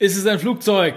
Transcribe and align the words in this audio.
Ist 0.00 0.16
es 0.16 0.26
ein 0.26 0.40
Flugzeug? 0.40 0.96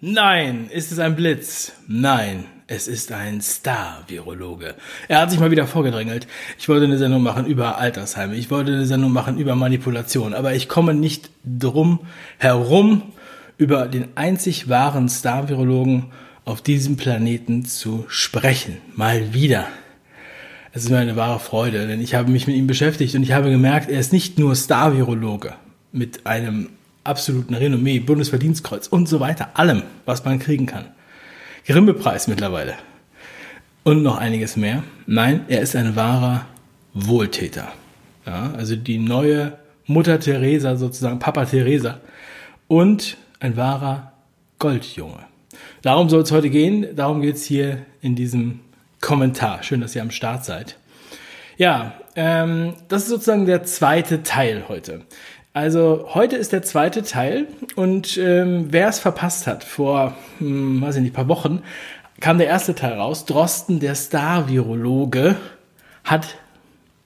Nein. 0.00 0.68
Ist 0.72 0.92
es 0.92 1.00
ein 1.00 1.16
Blitz? 1.16 1.72
Nein. 1.88 2.44
Es 2.68 2.86
ist 2.86 3.10
ein 3.10 3.40
Star-Virologe. 3.40 4.76
Er 5.08 5.20
hat 5.20 5.32
sich 5.32 5.40
mal 5.40 5.50
wieder 5.50 5.66
vorgedrängelt. 5.66 6.28
Ich 6.56 6.68
wollte 6.68 6.84
eine 6.84 6.96
Sendung 6.96 7.24
machen 7.24 7.46
über 7.46 7.78
Altersheime. 7.78 8.36
Ich 8.36 8.48
wollte 8.48 8.72
eine 8.72 8.86
Sendung 8.86 9.10
machen 9.10 9.36
über 9.36 9.56
Manipulation. 9.56 10.32
Aber 10.32 10.54
ich 10.54 10.68
komme 10.68 10.94
nicht 10.94 11.30
drum 11.44 11.98
herum, 12.38 13.02
über 13.58 13.86
den 13.88 14.06
einzig 14.14 14.68
wahren 14.68 15.08
Star-Virologen 15.08 16.12
auf 16.44 16.62
diesem 16.62 16.96
Planeten 16.96 17.64
zu 17.64 18.04
sprechen. 18.06 18.76
Mal 18.94 19.34
wieder. 19.34 19.66
Es 20.72 20.84
ist 20.84 20.90
mir 20.90 20.98
eine 20.98 21.16
wahre 21.16 21.40
Freude, 21.40 21.88
denn 21.88 22.00
ich 22.00 22.14
habe 22.14 22.30
mich 22.30 22.46
mit 22.46 22.54
ihm 22.54 22.68
beschäftigt 22.68 23.16
und 23.16 23.24
ich 23.24 23.32
habe 23.32 23.50
gemerkt, 23.50 23.90
er 23.90 23.98
ist 23.98 24.12
nicht 24.12 24.38
nur 24.38 24.54
Star-Virologe 24.54 25.54
mit 25.90 26.26
einem 26.26 26.68
absoluten 27.04 27.54
Renommee, 27.54 27.98
Bundesverdienstkreuz 28.00 28.86
und 28.86 29.08
so 29.08 29.20
weiter, 29.20 29.50
allem, 29.54 29.82
was 30.04 30.24
man 30.24 30.38
kriegen 30.38 30.66
kann. 30.66 30.86
Grimme-Preis 31.66 32.28
mittlerweile. 32.28 32.74
Und 33.82 34.02
noch 34.02 34.18
einiges 34.18 34.56
mehr. 34.56 34.82
Nein, 35.06 35.44
er 35.48 35.60
ist 35.60 35.74
ein 35.74 35.96
wahrer 35.96 36.46
Wohltäter. 36.92 37.68
Ja, 38.26 38.52
also 38.56 38.76
die 38.76 38.98
neue 38.98 39.58
Mutter 39.86 40.20
Teresa, 40.20 40.76
sozusagen 40.76 41.18
Papa 41.18 41.46
Teresa. 41.46 42.00
Und 42.68 43.16
ein 43.40 43.56
wahrer 43.56 44.12
Goldjunge. 44.58 45.24
Darum 45.82 46.08
soll 46.08 46.22
es 46.22 46.30
heute 46.30 46.50
gehen. 46.50 46.94
Darum 46.94 47.22
geht 47.22 47.36
es 47.36 47.44
hier 47.44 47.78
in 48.02 48.14
diesem 48.14 48.60
Kommentar. 49.00 49.62
Schön, 49.62 49.80
dass 49.80 49.96
ihr 49.96 50.02
am 50.02 50.10
Start 50.10 50.44
seid. 50.44 50.76
Ja, 51.56 51.94
ähm, 52.16 52.74
das 52.88 53.02
ist 53.02 53.08
sozusagen 53.08 53.46
der 53.46 53.64
zweite 53.64 54.22
Teil 54.22 54.64
heute. 54.68 55.02
Also 55.52 56.06
heute 56.14 56.36
ist 56.36 56.52
der 56.52 56.62
zweite 56.62 57.02
Teil 57.02 57.48
und 57.74 58.16
ähm, 58.18 58.66
wer 58.70 58.88
es 58.88 59.00
verpasst 59.00 59.48
hat, 59.48 59.64
vor, 59.64 60.16
hm, 60.38 60.80
weiß 60.80 60.96
ich 60.96 61.02
nicht, 61.02 61.14
paar 61.14 61.26
Wochen, 61.26 61.62
kam 62.20 62.38
der 62.38 62.46
erste 62.46 62.76
Teil 62.76 62.92
raus. 62.92 63.24
Drosten, 63.24 63.80
der 63.80 63.96
Star-Virologe, 63.96 65.34
hat 66.04 66.36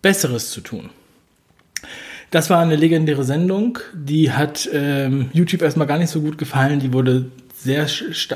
Besseres 0.03 0.51
zu 0.51 0.61
tun. 0.61 0.91
Das 2.31 2.51
war 2.51 2.61
eine 2.61 2.77
legendäre 2.77 3.25
Sendung, 3.25 3.79
die 3.95 4.33
hat 4.33 4.69
ähm, 4.73 5.31
YouTube 5.33 5.63
erstmal 5.63 5.87
gar 5.87 5.99
nicht 5.99 6.11
so 6.11 6.21
gut 6.21 6.37
gefallen. 6.37 6.81
Die 6.81 6.93
wurde 6.93 7.31
sehr 7.55 7.87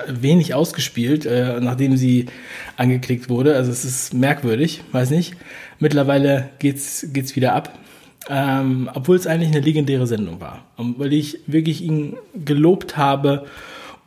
wenig 0.07 0.55
ausgespielt, 0.55 1.27
äh, 1.27 1.61
nachdem 1.61 1.99
sie 1.99 2.27
angeklickt 2.79 3.29
wurde. 3.29 3.57
Also 3.57 3.71
es 3.71 3.85
ist 3.85 4.15
merkwürdig, 4.15 4.83
weiß 4.93 5.11
nicht. 5.11 5.35
Mittlerweile 5.81 6.49
geht's 6.61 7.09
geht's 7.13 7.37
wieder 7.37 7.55
ab. 7.55 7.79
Ähm, 8.29 8.91
obwohl 8.95 9.17
es 9.17 9.27
eigentlich 9.27 9.51
eine 9.51 9.61
legendäre 9.61 10.07
Sendung 10.07 10.41
war. 10.41 10.65
Und 10.77 10.99
weil 10.99 11.13
ich 11.13 11.41
wirklich 11.47 11.83
ihn 11.83 12.17
gelobt 12.45 12.97
habe 12.97 13.47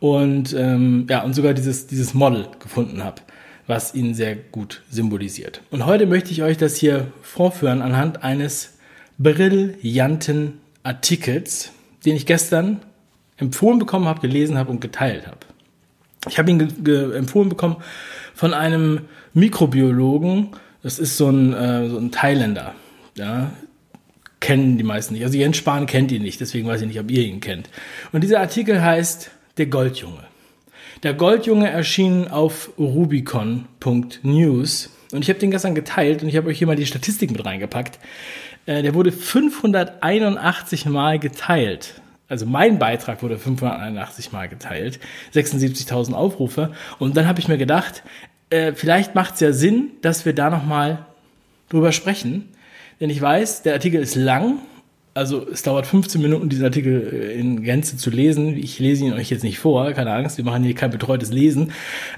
und 0.00 0.52
ähm, 0.52 1.06
ja, 1.08 1.22
und 1.22 1.34
sogar 1.34 1.54
dieses, 1.54 1.86
dieses 1.86 2.14
Model 2.14 2.46
gefunden 2.60 3.02
habe, 3.02 3.22
was 3.66 3.94
ihn 3.94 4.14
sehr 4.14 4.36
gut 4.36 4.82
symbolisiert. 4.90 5.62
Und 5.70 5.86
heute 5.86 6.06
möchte 6.06 6.30
ich 6.30 6.42
euch 6.42 6.56
das 6.56 6.76
hier 6.76 7.12
vorführen 7.22 7.82
anhand 7.82 8.22
eines 8.22 8.74
brillanten 9.18 10.58
Artikels, 10.82 11.72
den 12.04 12.16
ich 12.16 12.26
gestern 12.26 12.80
empfohlen 13.36 13.78
bekommen 13.78 14.06
habe, 14.06 14.20
gelesen 14.20 14.58
habe 14.58 14.70
und 14.70 14.80
geteilt 14.80 15.26
habe. 15.26 15.38
Ich 16.28 16.38
habe 16.38 16.50
ihn 16.50 16.60
empfohlen 17.14 17.48
bekommen 17.48 17.76
von 18.34 18.54
einem 18.54 19.02
Mikrobiologen, 19.34 20.48
das 20.82 20.98
ist 20.98 21.16
so 21.16 21.28
ein, 21.28 21.52
äh, 21.52 21.88
so 21.88 21.98
ein 21.98 22.10
Thailänder, 22.12 22.74
ja, 23.16 23.52
kennen 24.42 24.76
die 24.76 24.84
meisten 24.84 25.14
nicht. 25.14 25.24
Also 25.24 25.38
Jens 25.38 25.56
Spahn 25.56 25.86
kennt 25.86 26.12
ihn 26.12 26.20
nicht, 26.20 26.38
deswegen 26.40 26.68
weiß 26.68 26.82
ich 26.82 26.88
nicht, 26.88 27.00
ob 27.00 27.10
ihr 27.10 27.22
ihn 27.22 27.40
kennt. 27.40 27.70
Und 28.12 28.22
dieser 28.22 28.40
Artikel 28.40 28.82
heißt 28.82 29.30
Der 29.56 29.64
Goldjunge. 29.66 30.24
Der 31.02 31.14
Goldjunge 31.14 31.70
erschien 31.70 32.28
auf 32.28 32.70
rubicon.news 32.78 34.90
und 35.12 35.22
ich 35.22 35.30
habe 35.30 35.38
den 35.38 35.50
gestern 35.50 35.74
geteilt 35.74 36.22
und 36.22 36.28
ich 36.28 36.36
habe 36.36 36.50
euch 36.50 36.58
hier 36.58 36.66
mal 36.66 36.76
die 36.76 36.84
Statistik 36.86 37.30
mit 37.30 37.44
reingepackt. 37.44 37.98
Äh, 38.66 38.82
der 38.82 38.94
wurde 38.94 39.12
581 39.12 40.86
Mal 40.86 41.18
geteilt. 41.18 42.00
Also 42.28 42.46
mein 42.46 42.78
Beitrag 42.78 43.22
wurde 43.22 43.38
581 43.38 44.32
Mal 44.32 44.48
geteilt, 44.48 45.00
76.000 45.34 46.14
Aufrufe. 46.14 46.72
Und 46.98 47.16
dann 47.16 47.26
habe 47.26 47.40
ich 47.40 47.48
mir 47.48 47.58
gedacht, 47.58 48.02
äh, 48.50 48.72
vielleicht 48.72 49.14
macht 49.14 49.34
es 49.34 49.40
ja 49.40 49.52
Sinn, 49.52 49.90
dass 50.02 50.24
wir 50.24 50.34
da 50.34 50.50
nochmal 50.50 51.06
drüber 51.68 51.92
sprechen 51.92 52.48
denn 53.02 53.10
ich 53.10 53.20
weiß, 53.20 53.62
der 53.62 53.74
Artikel 53.74 54.00
ist 54.00 54.14
lang. 54.14 54.58
Also 55.14 55.46
es 55.52 55.62
dauert 55.62 55.86
15 55.86 56.22
Minuten, 56.22 56.48
diesen 56.48 56.64
Artikel 56.64 57.12
äh, 57.12 57.38
in 57.38 57.64
Gänze 57.64 57.96
zu 57.96 58.08
lesen. 58.10 58.56
Ich 58.56 58.78
lese 58.78 59.04
ihn 59.04 59.12
euch 59.12 59.28
jetzt 59.28 59.42
nicht 59.42 59.58
vor, 59.58 59.92
keine 59.92 60.12
Angst, 60.12 60.38
wir 60.38 60.44
machen 60.44 60.62
hier 60.62 60.74
kein 60.74 60.90
betreutes 60.90 61.30
Lesen. 61.32 61.72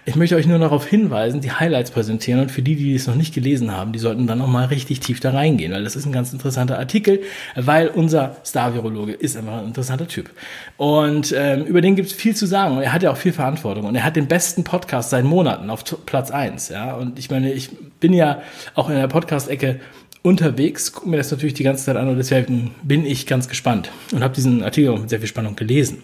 Ich 0.04 0.14
möchte 0.14 0.36
euch 0.36 0.46
nur 0.46 0.58
darauf 0.58 0.86
hinweisen, 0.86 1.40
die 1.40 1.50
Highlights 1.50 1.90
präsentieren 1.90 2.42
und 2.42 2.52
für 2.52 2.62
die, 2.62 2.76
die 2.76 2.94
es 2.94 3.06
noch 3.06 3.16
nicht 3.16 3.34
gelesen 3.34 3.72
haben, 3.72 3.92
die 3.92 3.98
sollten 3.98 4.26
dann 4.26 4.38
nochmal 4.38 4.66
richtig 4.66 5.00
tief 5.00 5.18
da 5.20 5.30
reingehen, 5.30 5.72
weil 5.72 5.82
das 5.82 5.96
ist 5.96 6.06
ein 6.06 6.12
ganz 6.12 6.32
interessanter 6.34 6.78
Artikel, 6.78 7.22
weil 7.56 7.88
unser 7.88 8.36
Star-Virologe 8.44 9.12
ist 9.12 9.36
einfach 9.36 9.58
ein 9.58 9.66
interessanter 9.68 10.06
Typ. 10.06 10.30
Und 10.76 11.34
ähm, 11.36 11.64
über 11.64 11.80
den 11.80 11.96
gibt 11.96 12.10
es 12.10 12.14
viel 12.14 12.36
zu 12.36 12.46
sagen 12.46 12.76
und 12.76 12.82
er 12.82 12.92
hat 12.92 13.02
ja 13.02 13.10
auch 13.10 13.16
viel 13.16 13.32
Verantwortung 13.32 13.86
und 13.86 13.96
er 13.96 14.04
hat 14.04 14.14
den 14.14 14.28
besten 14.28 14.62
Podcast 14.62 15.10
seit 15.10 15.24
Monaten 15.24 15.70
auf 15.70 15.82
Platz 16.06 16.30
eins. 16.30 16.68
Ja? 16.68 16.94
Und 16.94 17.18
ich 17.18 17.28
meine, 17.28 17.52
ich 17.52 17.70
bin 17.98 18.12
ja 18.12 18.42
auch 18.74 18.88
in 18.88 18.96
der 18.96 19.08
Podcast-Ecke 19.08 19.80
unterwegs, 20.24 20.92
gucke 20.92 21.08
mir 21.08 21.18
das 21.18 21.30
natürlich 21.30 21.52
die 21.52 21.62
ganze 21.62 21.84
Zeit 21.84 21.96
an 21.96 22.08
und 22.08 22.16
deswegen 22.16 22.74
bin 22.82 23.04
ich 23.04 23.26
ganz 23.26 23.46
gespannt 23.46 23.90
und 24.10 24.24
habe 24.24 24.34
diesen 24.34 24.64
Artikel 24.64 24.90
auch 24.90 24.98
mit 24.98 25.10
sehr 25.10 25.18
viel 25.18 25.28
Spannung 25.28 25.54
gelesen. 25.54 26.02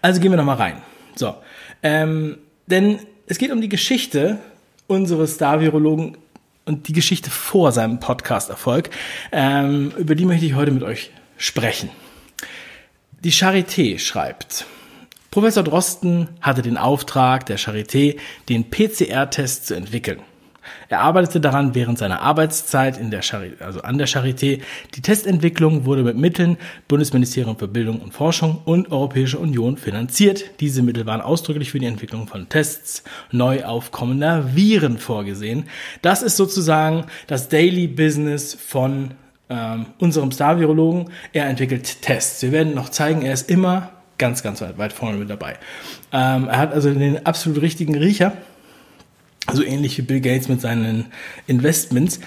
Also 0.00 0.18
gehen 0.18 0.32
wir 0.32 0.38
nochmal 0.38 0.56
rein. 0.56 0.76
So, 1.14 1.34
ähm, 1.82 2.38
denn 2.66 3.00
es 3.26 3.36
geht 3.36 3.52
um 3.52 3.60
die 3.60 3.68
Geschichte 3.68 4.38
unseres 4.86 5.34
Star-Virologen 5.34 6.16
und 6.64 6.88
die 6.88 6.94
Geschichte 6.94 7.28
vor 7.28 7.70
seinem 7.70 8.00
Podcast-Erfolg. 8.00 8.88
Ähm, 9.30 9.92
über 9.98 10.14
die 10.14 10.24
möchte 10.24 10.46
ich 10.46 10.54
heute 10.54 10.72
mit 10.72 10.82
euch 10.82 11.10
sprechen. 11.36 11.90
Die 13.22 13.32
Charité 13.32 13.98
schreibt, 13.98 14.64
Professor 15.30 15.62
Drosten 15.62 16.28
hatte 16.40 16.62
den 16.62 16.78
Auftrag 16.78 17.44
der 17.44 17.58
Charité, 17.58 18.16
den 18.48 18.70
PCR-Test 18.70 19.66
zu 19.66 19.74
entwickeln. 19.74 20.20
Er 20.88 21.00
arbeitete 21.00 21.40
daran 21.40 21.74
während 21.74 21.98
seiner 21.98 22.20
Arbeitszeit 22.20 22.98
in 22.98 23.10
der 23.10 23.22
Charité, 23.22 23.62
also 23.62 23.82
an 23.82 23.98
der 23.98 24.08
Charité. 24.08 24.60
Die 24.94 25.02
Testentwicklung 25.02 25.84
wurde 25.84 26.02
mit 26.02 26.16
Mitteln 26.16 26.56
Bundesministerium 26.88 27.58
für 27.58 27.68
Bildung 27.68 28.00
und 28.00 28.12
Forschung 28.12 28.60
und 28.64 28.92
Europäische 28.92 29.38
Union 29.38 29.76
finanziert. 29.76 30.44
Diese 30.60 30.82
Mittel 30.82 31.06
waren 31.06 31.20
ausdrücklich 31.20 31.70
für 31.70 31.78
die 31.78 31.86
Entwicklung 31.86 32.26
von 32.26 32.48
Tests 32.48 33.02
neu 33.30 33.64
aufkommender 33.64 34.54
Viren 34.54 34.98
vorgesehen. 34.98 35.64
Das 36.02 36.22
ist 36.22 36.36
sozusagen 36.36 37.06
das 37.26 37.48
Daily 37.48 37.86
Business 37.86 38.54
von 38.54 39.12
ähm, 39.48 39.86
unserem 39.98 40.32
Star-Virologen. 40.32 41.10
Er 41.32 41.46
entwickelt 41.46 42.02
Tests. 42.02 42.42
Wir 42.42 42.52
werden 42.52 42.74
noch 42.74 42.88
zeigen, 42.88 43.22
er 43.22 43.32
ist 43.32 43.50
immer 43.50 43.90
ganz, 44.18 44.42
ganz 44.42 44.60
weit, 44.60 44.78
weit 44.78 44.92
vorne 44.92 45.18
mit 45.18 45.30
dabei. 45.30 45.56
Ähm, 46.12 46.48
er 46.48 46.58
hat 46.58 46.72
also 46.72 46.92
den 46.92 47.26
absolut 47.26 47.60
richtigen 47.60 47.96
Riecher 47.96 48.32
so 49.52 49.62
ähnlich 49.62 49.98
wie 49.98 50.02
Bill 50.02 50.20
Gates 50.20 50.48
mit 50.48 50.60
seinen 50.60 51.06
Investments. 51.46 52.20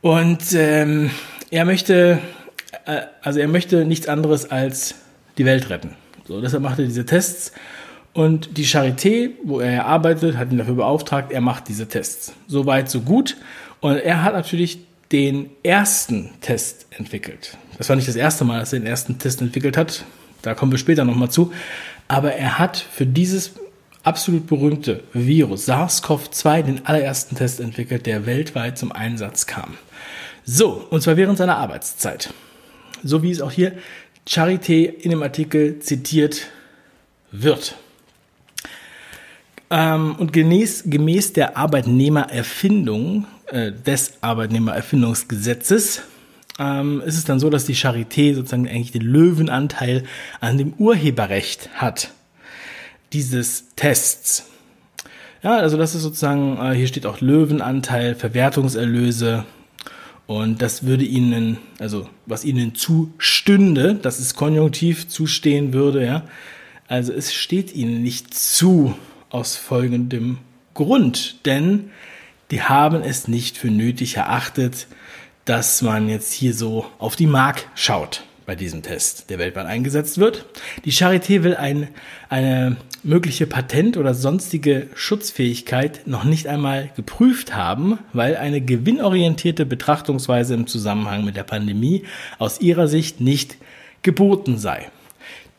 Und 0.00 0.52
ähm, 0.54 1.10
er 1.50 1.64
möchte, 1.64 2.18
äh, 2.84 3.02
also 3.22 3.40
er 3.40 3.48
möchte 3.48 3.84
nichts 3.84 4.08
anderes 4.08 4.50
als 4.50 4.94
die 5.38 5.44
Welt 5.44 5.70
retten. 5.70 5.90
So, 6.26 6.40
deshalb 6.40 6.62
macht 6.62 6.78
er 6.78 6.86
diese 6.86 7.06
Tests. 7.06 7.52
Und 8.12 8.56
die 8.56 8.64
Charité, 8.64 9.30
wo 9.44 9.60
er 9.60 9.84
arbeitet, 9.84 10.38
hat 10.38 10.50
ihn 10.50 10.58
dafür 10.58 10.76
beauftragt, 10.76 11.32
er 11.32 11.42
macht 11.42 11.68
diese 11.68 11.86
Tests. 11.86 12.32
So 12.48 12.64
weit, 12.64 12.88
so 12.88 13.00
gut. 13.00 13.36
Und 13.80 13.96
er 13.96 14.22
hat 14.22 14.32
natürlich 14.32 14.78
den 15.12 15.50
ersten 15.62 16.30
Test 16.40 16.86
entwickelt. 16.90 17.56
Das 17.78 17.88
war 17.88 17.96
nicht 17.96 18.08
das 18.08 18.16
erste 18.16 18.44
Mal, 18.44 18.60
dass 18.60 18.72
er 18.72 18.80
den 18.80 18.88
ersten 18.88 19.18
Test 19.18 19.40
entwickelt 19.40 19.76
hat. 19.76 20.04
Da 20.42 20.54
kommen 20.54 20.72
wir 20.72 20.78
später 20.78 21.04
nochmal 21.04 21.30
zu. 21.30 21.52
Aber 22.08 22.32
er 22.32 22.58
hat 22.58 22.76
für 22.78 23.06
dieses 23.06 23.52
absolut 24.06 24.46
berühmte 24.46 25.02
Virus 25.12 25.68
SARS-CoV-2 25.68 26.62
den 26.62 26.86
allerersten 26.86 27.34
Test 27.34 27.58
entwickelt, 27.60 28.06
der 28.06 28.24
weltweit 28.24 28.78
zum 28.78 28.92
Einsatz 28.92 29.46
kam. 29.46 29.74
So, 30.44 30.86
und 30.90 31.02
zwar 31.02 31.16
während 31.16 31.38
seiner 31.38 31.56
Arbeitszeit. 31.56 32.32
So 33.02 33.22
wie 33.22 33.32
es 33.32 33.40
auch 33.40 33.50
hier 33.50 33.72
Charité 34.26 34.84
in 34.84 35.10
dem 35.10 35.22
Artikel 35.22 35.80
zitiert 35.80 36.46
wird. 37.32 37.74
Ähm, 39.70 40.14
und 40.16 40.32
gemäß, 40.32 40.84
gemäß 40.86 41.32
der 41.32 41.56
Arbeitnehmererfindung, 41.56 43.26
äh, 43.46 43.72
des 43.72 44.14
Arbeitnehmererfindungsgesetzes, 44.20 46.02
ähm, 46.60 47.02
ist 47.04 47.18
es 47.18 47.24
dann 47.24 47.40
so, 47.40 47.50
dass 47.50 47.64
die 47.64 47.74
Charité 47.74 48.34
sozusagen 48.34 48.68
eigentlich 48.68 48.92
den 48.92 49.02
Löwenanteil 49.02 50.04
an 50.40 50.58
dem 50.58 50.74
Urheberrecht 50.74 51.70
hat 51.74 52.12
dieses 53.12 53.74
Tests. 53.76 54.46
Ja, 55.42 55.56
also 55.58 55.76
das 55.76 55.94
ist 55.94 56.02
sozusagen, 56.02 56.58
äh, 56.58 56.74
hier 56.74 56.86
steht 56.86 57.06
auch 57.06 57.20
Löwenanteil, 57.20 58.14
Verwertungserlöse 58.14 59.44
Und 60.26 60.60
das 60.60 60.84
würde 60.84 61.04
ihnen, 61.04 61.58
also 61.78 62.08
was 62.26 62.44
ihnen 62.44 62.74
zustünde, 62.74 63.94
das 63.94 64.18
ist 64.18 64.34
konjunktiv 64.34 65.08
zustehen 65.08 65.72
würde, 65.72 66.04
ja. 66.04 66.24
Also 66.88 67.12
es 67.12 67.32
steht 67.32 67.74
ihnen 67.74 68.02
nicht 68.02 68.34
zu 68.34 68.96
aus 69.30 69.56
folgendem 69.56 70.38
Grund, 70.74 71.46
denn 71.46 71.90
die 72.50 72.62
haben 72.62 73.02
es 73.02 73.28
nicht 73.28 73.56
für 73.56 73.70
nötig 73.70 74.16
erachtet, 74.16 74.88
dass 75.44 75.82
man 75.82 76.08
jetzt 76.08 76.32
hier 76.32 76.54
so 76.54 76.86
auf 76.98 77.14
die 77.14 77.26
Mark 77.26 77.68
schaut 77.76 78.25
bei 78.46 78.54
diesem 78.54 78.82
Test, 78.82 79.28
der 79.28 79.38
weltweit 79.38 79.66
eingesetzt 79.66 80.18
wird. 80.18 80.46
Die 80.84 80.92
Charité 80.92 81.42
will 81.42 81.56
ein, 81.56 81.88
eine 82.28 82.76
mögliche 83.02 83.46
Patent- 83.46 83.96
oder 83.96 84.14
sonstige 84.14 84.86
Schutzfähigkeit 84.94 86.06
noch 86.06 86.24
nicht 86.24 86.46
einmal 86.46 86.90
geprüft 86.96 87.54
haben, 87.54 87.98
weil 88.12 88.36
eine 88.36 88.60
gewinnorientierte 88.60 89.66
Betrachtungsweise 89.66 90.54
im 90.54 90.66
Zusammenhang 90.66 91.24
mit 91.24 91.36
der 91.36 91.42
Pandemie 91.42 92.04
aus 92.38 92.60
ihrer 92.60 92.88
Sicht 92.88 93.20
nicht 93.20 93.56
geboten 94.02 94.58
sei. 94.58 94.90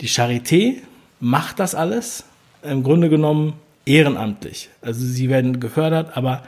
Die 0.01 0.09
Charité 0.09 0.75
macht 1.19 1.59
das 1.59 1.75
alles 1.75 2.23
im 2.63 2.83
Grunde 2.83 3.09
genommen 3.09 3.53
ehrenamtlich. 3.85 4.69
Also 4.81 5.05
sie 5.05 5.29
werden 5.29 5.59
gefördert, 5.59 6.15
aber 6.15 6.43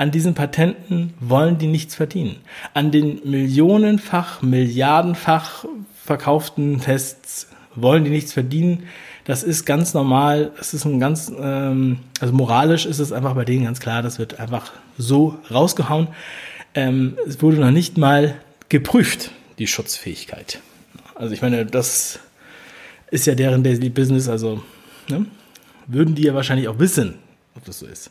an 0.00 0.10
diesen 0.10 0.32
Patenten 0.32 1.12
wollen 1.20 1.58
die 1.58 1.66
nichts 1.66 1.94
verdienen. 1.94 2.36
An 2.72 2.90
den 2.90 3.20
millionenfach, 3.22 4.40
milliardenfach 4.40 5.66
verkauften 6.06 6.80
Tests 6.80 7.48
wollen 7.74 8.04
die 8.04 8.10
nichts 8.10 8.32
verdienen. 8.32 8.84
Das 9.26 9.42
ist 9.42 9.66
ganz 9.66 9.92
normal. 9.92 10.52
Das 10.56 10.72
ist 10.72 10.86
ein 10.86 11.00
ganz, 11.00 11.30
ähm, 11.38 11.98
also 12.18 12.32
moralisch 12.32 12.86
ist 12.86 12.98
es 12.98 13.12
einfach 13.12 13.34
bei 13.34 13.44
denen 13.44 13.64
ganz 13.64 13.78
klar. 13.78 14.00
Das 14.00 14.18
wird 14.18 14.40
einfach 14.40 14.72
so 14.96 15.36
rausgehauen. 15.50 16.08
Ähm, 16.74 17.18
es 17.28 17.42
wurde 17.42 17.58
noch 17.58 17.70
nicht 17.70 17.98
mal 17.98 18.36
geprüft, 18.70 19.32
die 19.58 19.66
Schutzfähigkeit. 19.66 20.60
Also 21.14 21.34
ich 21.34 21.42
meine, 21.42 21.66
das 21.66 22.20
ist 23.10 23.26
ja 23.26 23.34
deren 23.34 23.62
Daily 23.62 23.90
Business. 23.90 24.30
Also 24.30 24.62
ne? 25.08 25.26
würden 25.86 26.14
die 26.14 26.22
ja 26.22 26.32
wahrscheinlich 26.32 26.68
auch 26.68 26.78
wissen, 26.78 27.16
ob 27.56 27.64
das 27.64 27.80
so 27.80 27.86
ist. 27.86 28.10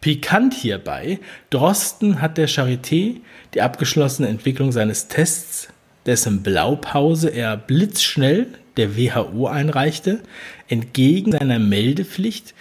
Pikant 0.00 0.54
hierbei, 0.54 1.18
Drosten 1.50 2.20
hat 2.20 2.38
der 2.38 2.48
Charité 2.48 3.20
die 3.54 3.62
abgeschlossene 3.62 4.26
Entwicklung 4.28 4.72
seines 4.72 5.06
Tests, 5.08 5.68
dessen 6.06 6.42
Blaupause 6.42 7.28
er 7.28 7.56
blitzschnell 7.56 8.48
der 8.76 8.96
WHO 8.96 9.46
einreichte, 9.46 10.20
entgegen 10.68 11.32
seiner 11.32 11.58
Meldepflicht 11.58 12.54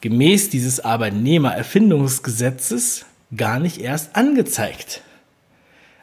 gemäß 0.00 0.50
dieses 0.50 0.80
Arbeitnehmererfindungsgesetzes 0.80 3.06
gar 3.36 3.58
nicht 3.58 3.80
erst 3.80 4.14
angezeigt. 4.14 5.02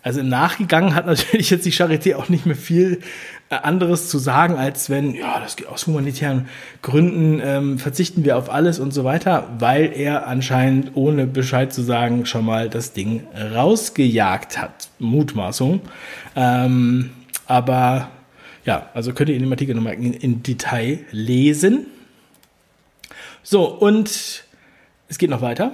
Also 0.03 0.21
Nachgegangen 0.21 0.93
hat 0.93 1.05
natürlich 1.05 1.49
jetzt 1.49 1.65
die 1.65 1.71
Charité 1.71 2.15
auch 2.15 2.29
nicht 2.29 2.45
mehr 2.45 2.57
viel 2.57 2.99
äh, 3.49 3.55
anderes 3.55 4.09
zu 4.09 4.19
sagen, 4.19 4.55
als 4.55 4.89
wenn, 4.89 5.15
ja, 5.15 5.39
das 5.39 5.55
geht 5.55 5.67
aus 5.67 5.87
humanitären 5.87 6.47
Gründen, 6.81 7.41
ähm, 7.43 7.79
verzichten 7.79 8.25
wir 8.25 8.37
auf 8.37 8.51
alles 8.51 8.79
und 8.79 8.93
so 8.93 9.05
weiter, 9.05 9.47
weil 9.59 9.93
er 9.95 10.27
anscheinend 10.27 10.91
ohne 10.95 11.25
Bescheid 11.25 11.73
zu 11.73 11.81
sagen 11.81 12.25
schon 12.25 12.45
mal 12.45 12.69
das 12.69 12.91
Ding 12.91 13.25
rausgejagt 13.33 14.61
hat. 14.61 14.89
Mutmaßung. 14.99 15.81
Ähm, 16.35 17.11
aber 17.47 18.09
ja, 18.65 18.89
also 18.93 19.13
könnt 19.13 19.29
ihr 19.29 19.35
in 19.35 19.41
dem 19.41 19.51
Artikel 19.51 19.73
nochmal 19.73 19.93
in, 19.93 20.13
in 20.13 20.43
Detail 20.43 20.99
lesen. 21.11 21.87
So, 23.41 23.65
und 23.65 24.43
es 25.07 25.17
geht 25.17 25.29
noch 25.29 25.41
weiter. 25.41 25.73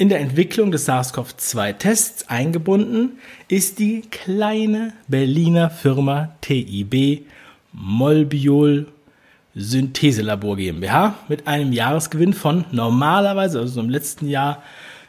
In 0.00 0.08
der 0.08 0.20
Entwicklung 0.20 0.70
des 0.70 0.86
SARS-CoV-2-Tests 0.86 2.30
eingebunden 2.30 3.18
ist 3.48 3.78
die 3.78 4.00
kleine 4.10 4.94
Berliner 5.08 5.68
Firma 5.68 6.30
TIB 6.40 7.26
Molbiol 7.72 8.86
Syntheselabor 9.54 10.56
GmbH 10.56 11.16
mit 11.28 11.46
einem 11.46 11.74
Jahresgewinn 11.74 12.32
von 12.32 12.64
normalerweise, 12.72 13.60
also 13.60 13.78
im 13.78 13.90
letzten 13.90 14.26
Jahr, 14.26 14.62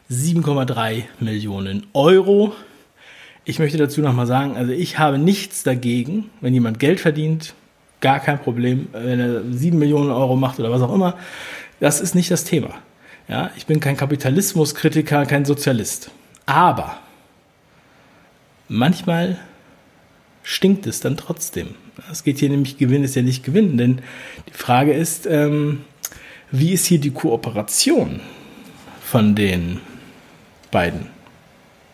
7,3 0.10 1.04
Millionen 1.22 1.88
Euro. 1.94 2.54
Ich 3.46 3.60
möchte 3.60 3.78
dazu 3.78 4.02
nochmal 4.02 4.28
sagen, 4.28 4.58
also 4.58 4.74
ich 4.74 5.00
habe 5.00 5.18
nichts 5.18 5.64
dagegen, 5.64 6.30
wenn 6.42 6.54
jemand 6.54 6.80
Geld 6.80 7.00
verdient, 7.00 7.54
gar 8.02 8.20
kein 8.20 8.40
Problem, 8.42 8.90
wenn 8.92 9.22
er 9.22 9.42
7 9.50 9.80
Millionen 9.80 10.12
Euro 10.12 10.36
macht 10.36 10.60
oder 10.60 10.70
was 10.70 10.82
auch 10.82 10.94
immer. 10.94 11.16
Das 11.80 12.02
ist 12.02 12.14
nicht 12.14 12.30
das 12.30 12.44
Thema. 12.44 12.74
Ja, 13.28 13.52
ich 13.56 13.66
bin 13.66 13.80
kein 13.80 13.98
Kapitalismuskritiker, 13.98 15.26
kein 15.26 15.46
Sozialist. 15.46 16.12
Aber 16.46 17.00
manchmal 18.68 19.40
stinkt 20.44 20.88
es 20.88 21.00
dann 21.00 21.18
trotzdem. 21.18 21.76
Es 22.12 22.24
geht 22.24 22.40
hier 22.40 22.50
nämlich, 22.50 22.78
Gewinn 22.78 23.04
ist 23.04 23.16
ja 23.16 23.22
nicht 23.22 23.44
Gewinn, 23.44 23.78
denn 23.78 24.02
die 24.50 24.54
Frage 24.54 24.94
ist, 24.94 25.26
ähm, 25.28 25.86
wie 26.52 26.74
ist 26.74 26.86
hier 26.86 27.00
die 27.00 27.12
Kooperation 27.12 28.20
von 29.04 29.36
den 29.36 29.80
beiden 30.72 31.08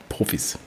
Profis? 0.09 0.57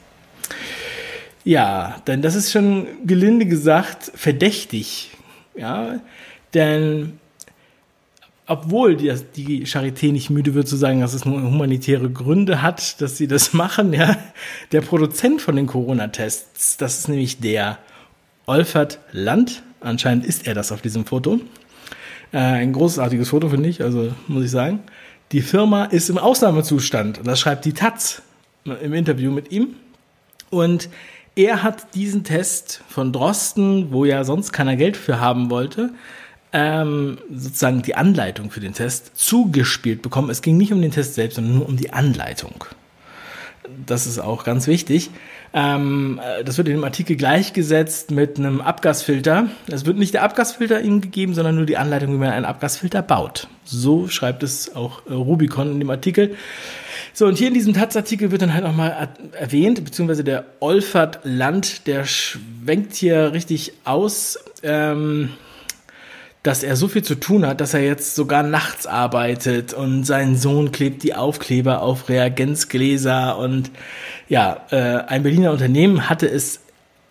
Ja, 1.44 2.02
denn 2.06 2.22
das 2.22 2.34
ist 2.34 2.52
schon 2.52 2.86
gelinde 3.06 3.46
gesagt 3.46 4.12
verdächtig. 4.14 5.16
Ja, 5.56 6.00
denn 6.54 7.18
obwohl 8.50 8.96
die, 8.96 9.14
die 9.36 9.64
Charité 9.64 10.10
nicht 10.10 10.28
müde 10.28 10.54
wird 10.54 10.66
zu 10.66 10.76
sagen, 10.76 11.00
dass 11.00 11.14
es 11.14 11.24
nur 11.24 11.40
humanitäre 11.40 12.10
Gründe 12.10 12.62
hat, 12.62 13.00
dass 13.00 13.16
sie 13.16 13.28
das 13.28 13.52
machen, 13.54 13.92
ja, 13.92 14.16
der 14.72 14.80
Produzent 14.80 15.40
von 15.40 15.54
den 15.54 15.68
Corona-Tests, 15.68 16.76
das 16.76 16.98
ist 16.98 17.08
nämlich 17.08 17.38
der 17.38 17.78
Olfert 18.46 18.98
Land, 19.12 19.62
anscheinend 19.80 20.26
ist 20.26 20.48
er 20.48 20.54
das 20.54 20.72
auf 20.72 20.82
diesem 20.82 21.06
Foto. 21.06 21.40
Äh, 22.32 22.38
ein 22.38 22.72
großartiges 22.72 23.28
Foto, 23.28 23.48
finde 23.50 23.68
ich, 23.68 23.82
also 23.82 24.12
muss 24.26 24.44
ich 24.44 24.50
sagen. 24.50 24.80
Die 25.30 25.42
Firma 25.42 25.84
ist 25.84 26.10
im 26.10 26.18
Ausnahmezustand, 26.18 27.20
das 27.22 27.38
schreibt 27.38 27.64
die 27.64 27.72
Taz 27.72 28.20
im 28.64 28.94
Interview 28.94 29.30
mit 29.30 29.52
ihm. 29.52 29.76
Und 30.50 30.88
er 31.36 31.62
hat 31.62 31.94
diesen 31.94 32.24
Test 32.24 32.82
von 32.88 33.12
Drosten, 33.12 33.92
wo 33.92 34.04
ja 34.04 34.24
sonst 34.24 34.50
keiner 34.50 34.74
Geld 34.74 34.96
für 34.96 35.20
haben 35.20 35.50
wollte, 35.50 35.90
ähm, 36.52 37.18
sozusagen 37.32 37.82
die 37.82 37.94
Anleitung 37.94 38.50
für 38.50 38.60
den 38.60 38.74
Test 38.74 39.12
zugespielt 39.16 40.02
bekommen. 40.02 40.30
Es 40.30 40.42
ging 40.42 40.56
nicht 40.56 40.72
um 40.72 40.82
den 40.82 40.90
Test 40.90 41.14
selbst, 41.14 41.36
sondern 41.36 41.54
nur 41.54 41.68
um 41.68 41.76
die 41.76 41.92
Anleitung. 41.92 42.64
Das 43.86 44.06
ist 44.06 44.18
auch 44.18 44.44
ganz 44.44 44.66
wichtig. 44.66 45.10
Ähm, 45.52 46.20
das 46.44 46.58
wird 46.58 46.68
in 46.68 46.74
dem 46.74 46.84
Artikel 46.84 47.16
gleichgesetzt 47.16 48.10
mit 48.10 48.38
einem 48.38 48.60
Abgasfilter. 48.60 49.48
Es 49.68 49.84
wird 49.84 49.96
nicht 49.96 50.14
der 50.14 50.22
Abgasfilter 50.22 50.80
ihm 50.80 51.00
gegeben, 51.00 51.34
sondern 51.34 51.56
nur 51.56 51.66
die 51.66 51.76
Anleitung, 51.76 52.12
wie 52.14 52.18
man 52.18 52.30
einen 52.30 52.44
Abgasfilter 52.44 53.02
baut. 53.02 53.48
So 53.64 54.08
schreibt 54.08 54.42
es 54.42 54.74
auch 54.74 55.06
äh, 55.06 55.12
Rubicon 55.12 55.72
in 55.72 55.80
dem 55.80 55.90
Artikel. 55.90 56.36
So, 57.12 57.26
und 57.26 57.38
hier 57.38 57.48
in 57.48 57.54
diesem 57.54 57.74
Taz-Artikel 57.74 58.30
wird 58.30 58.42
dann 58.42 58.54
halt 58.54 58.64
nochmal 58.64 59.08
erwähnt, 59.32 59.84
beziehungsweise 59.84 60.22
der 60.24 60.44
Olfert 60.60 61.20
Land, 61.24 61.86
der 61.86 62.04
schwenkt 62.04 62.94
hier 62.94 63.32
richtig 63.32 63.72
aus. 63.84 64.38
Ähm, 64.62 65.30
dass 66.42 66.62
er 66.62 66.74
so 66.76 66.88
viel 66.88 67.02
zu 67.02 67.16
tun 67.16 67.46
hat, 67.46 67.60
dass 67.60 67.74
er 67.74 67.82
jetzt 67.82 68.14
sogar 68.14 68.42
nachts 68.42 68.86
arbeitet 68.86 69.74
und 69.74 70.04
sein 70.04 70.36
Sohn 70.36 70.72
klebt 70.72 71.02
die 71.02 71.14
Aufkleber 71.14 71.82
auf 71.82 72.08
Reagenzgläser 72.08 73.36
und 73.38 73.70
ja, 74.28 74.64
äh, 74.70 75.04
ein 75.06 75.22
Berliner 75.22 75.52
Unternehmen 75.52 76.08
hatte 76.08 76.26
es 76.26 76.60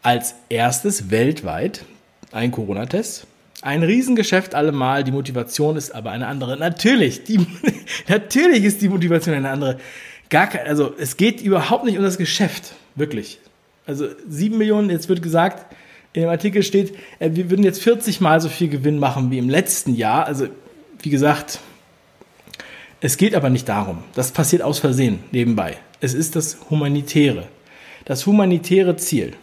als 0.01 0.36
erstes 0.50 1.12
weltweit 1.12 1.86
ein 2.31 2.51
Corona-Test. 2.51 3.27
Ein 3.62 3.83
Riesengeschäft 3.83 4.55
allemal, 4.55 5.03
die 5.03 5.12
Motivation 5.12 5.75
ist 5.75 5.93
aber 5.93 6.12
eine 6.12 6.27
andere. 6.27 6.57
Natürlich, 6.57 7.25
die, 7.25 7.45
natürlich 8.07 8.63
ist 8.63 8.81
die 8.81 8.89
Motivation 8.89 9.36
eine 9.36 9.50
andere. 9.50 9.79
Gar 10.29 10.48
kein, 10.48 10.65
also 10.65 10.93
es 10.98 11.17
geht 11.17 11.41
überhaupt 11.41 11.83
nicht 11.83 11.98
um 11.98 12.03
das 12.03 12.17
Geschäft, 12.17 12.74
wirklich. 12.95 13.39
Also 13.86 14.07
sieben 14.27 14.57
Millionen, 14.57 14.89
jetzt 14.89 15.09
wird 15.09 15.21
gesagt, 15.21 15.65
in 16.13 16.21
dem 16.21 16.29
Artikel 16.29 16.63
steht, 16.63 16.95
äh, 17.19 17.29
wir 17.33 17.49
würden 17.49 17.63
jetzt 17.63 17.81
40 17.81 18.21
mal 18.21 18.41
so 18.41 18.49
viel 18.49 18.69
Gewinn 18.69 18.99
machen 18.99 19.31
wie 19.31 19.37
im 19.37 19.49
letzten 19.49 19.95
Jahr. 19.95 20.25
Also, 20.25 20.47
wie 21.01 21.09
gesagt, 21.09 21.59
es 23.01 23.17
geht 23.17 23.35
aber 23.35 23.49
nicht 23.49 23.69
darum. 23.69 23.99
Das 24.15 24.31
passiert 24.31 24.61
aus 24.61 24.79
Versehen 24.79 25.19
nebenbei. 25.31 25.77
Es 26.01 26.13
ist 26.13 26.35
das 26.35 26.57
Humanitäre. 26.69 27.47
Das 28.05 28.25
humanitäre 28.25 28.97
Ziel. 28.97 29.33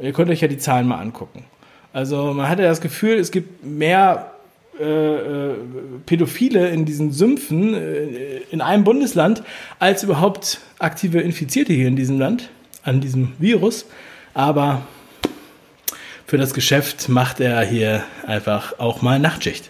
Ihr 0.00 0.12
könnt 0.12 0.30
euch 0.30 0.40
ja 0.40 0.48
die 0.48 0.58
Zahlen 0.58 0.86
mal 0.86 0.98
angucken. 0.98 1.44
Also 1.92 2.32
man 2.32 2.48
hat 2.48 2.58
ja 2.58 2.66
das 2.66 2.80
Gefühl, 2.80 3.18
es 3.18 3.30
gibt 3.30 3.64
mehr 3.64 4.32
äh, 4.80 4.84
äh, 4.84 5.54
Pädophile 6.06 6.70
in 6.70 6.86
diesen 6.86 7.12
Sümpfen 7.12 7.74
äh, 7.74 8.38
in 8.50 8.62
einem 8.62 8.84
Bundesland 8.84 9.42
als 9.78 10.02
überhaupt 10.02 10.60
aktive 10.78 11.20
Infizierte 11.20 11.74
hier 11.74 11.88
in 11.88 11.96
diesem 11.96 12.18
Land 12.18 12.48
an 12.82 13.02
diesem 13.02 13.32
Virus. 13.38 13.84
Aber 14.32 14.82
für 16.32 16.38
das 16.38 16.54
Geschäft 16.54 17.10
macht 17.10 17.40
er 17.40 17.60
hier 17.60 18.04
einfach 18.26 18.78
auch 18.78 19.02
mal 19.02 19.18
Nachtschicht. 19.18 19.68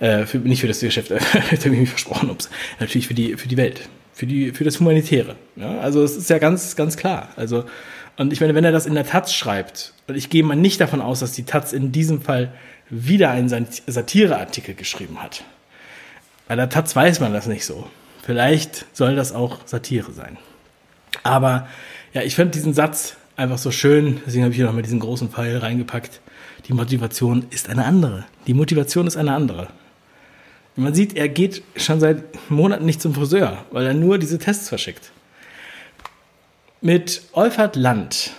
Äh, 0.00 0.26
für, 0.26 0.38
nicht 0.38 0.60
für 0.60 0.66
das 0.66 0.80
Geschäft, 0.80 1.12
habe 1.32 1.54
ich 1.54 1.64
mich 1.64 1.90
versprochen, 1.90 2.28
ups. 2.28 2.50
Natürlich 2.80 3.06
für 3.06 3.14
die, 3.14 3.36
für 3.36 3.46
die 3.46 3.56
Welt. 3.56 3.88
für, 4.12 4.26
die, 4.26 4.50
für 4.50 4.64
das 4.64 4.80
Humanitäre. 4.80 5.36
Ja? 5.54 5.78
Also 5.78 6.02
es 6.02 6.16
ist 6.16 6.28
ja 6.28 6.38
ganz, 6.38 6.74
ganz 6.74 6.96
klar. 6.96 7.28
Also, 7.36 7.66
und 8.16 8.32
ich 8.32 8.40
meine, 8.40 8.56
wenn 8.56 8.64
er 8.64 8.72
das 8.72 8.86
in 8.86 8.94
der 8.94 9.06
Taz 9.06 9.32
schreibt, 9.32 9.92
und 10.08 10.16
ich 10.16 10.28
gehe 10.28 10.42
mal 10.42 10.56
nicht 10.56 10.80
davon 10.80 11.00
aus, 11.00 11.20
dass 11.20 11.30
die 11.30 11.44
Taz 11.44 11.72
in 11.72 11.92
diesem 11.92 12.20
Fall 12.20 12.52
wieder 12.90 13.30
einen 13.30 13.48
Satireartikel 13.86 14.74
geschrieben 14.74 15.22
hat. 15.22 15.44
Bei 16.48 16.56
der 16.56 16.68
Taz 16.68 16.96
weiß 16.96 17.20
man 17.20 17.32
das 17.32 17.46
nicht 17.46 17.64
so. 17.64 17.88
Vielleicht 18.24 18.86
soll 18.92 19.14
das 19.14 19.32
auch 19.32 19.60
Satire 19.66 20.10
sein. 20.10 20.36
Aber 21.22 21.68
ja, 22.12 22.22
ich 22.22 22.34
fand 22.34 22.56
diesen 22.56 22.74
Satz 22.74 23.16
einfach 23.36 23.58
so 23.58 23.70
schön, 23.70 24.20
deswegen 24.26 24.44
habe 24.44 24.52
ich 24.52 24.56
hier 24.56 24.66
nochmal 24.66 24.82
diesen 24.82 25.00
großen 25.00 25.28
Pfeil 25.28 25.58
reingepackt. 25.58 26.20
Die 26.66 26.72
Motivation 26.72 27.46
ist 27.50 27.68
eine 27.68 27.84
andere. 27.84 28.24
Die 28.46 28.54
Motivation 28.54 29.06
ist 29.06 29.16
eine 29.16 29.34
andere. 29.34 29.68
Man 30.74 30.94
sieht, 30.94 31.16
er 31.16 31.28
geht 31.28 31.62
schon 31.76 32.00
seit 32.00 32.50
Monaten 32.50 32.84
nicht 32.84 33.00
zum 33.00 33.14
Friseur, 33.14 33.64
weil 33.70 33.86
er 33.86 33.94
nur 33.94 34.18
diese 34.18 34.38
Tests 34.38 34.68
verschickt. 34.68 35.10
Mit 36.82 37.22
Olfert 37.32 37.76
Land 37.76 38.32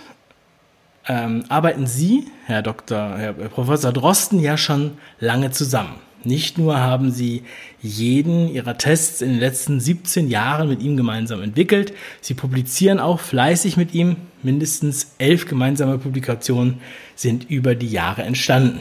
ähm, 1.08 1.44
arbeiten 1.48 1.86
Sie, 1.86 2.28
Herr 2.46 2.62
Dr., 2.62 3.18
Herr 3.18 3.32
Professor 3.32 3.92
Drosten, 3.92 4.38
ja 4.38 4.56
schon 4.56 4.98
lange 5.18 5.50
zusammen. 5.50 5.96
Nicht 6.28 6.58
nur 6.58 6.78
haben 6.78 7.10
Sie 7.10 7.42
jeden 7.80 8.52
Ihrer 8.52 8.76
Tests 8.76 9.22
in 9.22 9.30
den 9.30 9.40
letzten 9.40 9.80
17 9.80 10.28
Jahren 10.28 10.68
mit 10.68 10.82
ihm 10.82 10.98
gemeinsam 10.98 11.42
entwickelt, 11.42 11.94
Sie 12.20 12.34
publizieren 12.34 13.00
auch 13.00 13.18
fleißig 13.18 13.78
mit 13.78 13.94
ihm. 13.94 14.16
Mindestens 14.42 15.14
elf 15.16 15.46
gemeinsame 15.46 15.96
Publikationen 15.96 16.82
sind 17.16 17.48
über 17.48 17.74
die 17.74 17.88
Jahre 17.88 18.24
entstanden. 18.24 18.80